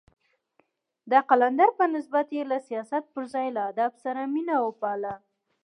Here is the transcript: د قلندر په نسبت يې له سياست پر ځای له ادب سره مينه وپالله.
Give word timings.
د 1.11 1.13
قلندر 1.29 1.69
په 1.79 1.85
نسبت 1.95 2.27
يې 2.35 2.43
له 2.51 2.57
سياست 2.67 3.03
پر 3.13 3.23
ځای 3.33 3.47
له 3.55 3.61
ادب 3.71 3.91
سره 4.03 4.21
مينه 4.33 4.55
وپالله. 4.65 5.13